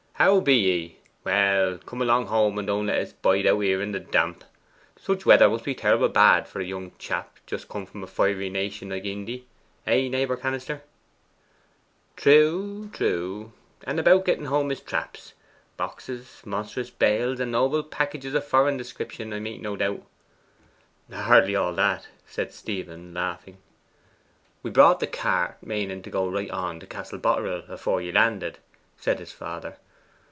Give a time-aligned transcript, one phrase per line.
[0.15, 0.99] 'How be ye?
[1.23, 4.43] Well, come along home, and don't let's bide out here in the damp.
[4.95, 8.47] Such weather must be terrible bad for a young chap just come from a fiery
[8.51, 9.47] nation like Indy;
[9.83, 10.83] hey, naibour Cannister?'
[12.15, 13.51] 'Trew, trew.
[13.83, 15.33] And about getting home his traps?
[15.75, 20.03] Boxes, monstrous bales, and noble packages of foreign description, I make no doubt?'
[21.11, 23.57] 'Hardly all that,' said Stephen laughing.
[24.61, 28.59] 'We brought the cart, maning to go right on to Castle Boterel afore ye landed,'
[28.95, 29.77] said his father.